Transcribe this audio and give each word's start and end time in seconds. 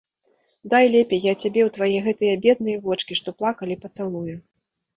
Дай 0.73 0.85
лепей 0.95 1.21
я 1.25 1.33
цябе 1.43 1.61
ў 1.67 1.75
твае 1.75 1.99
гэтыя 2.07 2.41
бедныя 2.47 2.77
вочкі, 2.89 3.13
што 3.23 3.29
плакалі, 3.43 3.81
пацалую. 3.87 4.35